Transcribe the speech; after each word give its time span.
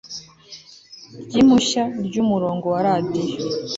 ry 1.23 1.33
impushya 1.41 1.83
ry 2.07 2.15
umurongo 2.23 2.65
wa 2.73 2.79
radiyo 2.87 3.37